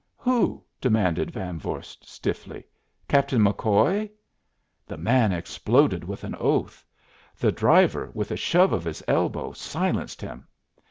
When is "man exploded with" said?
4.97-6.23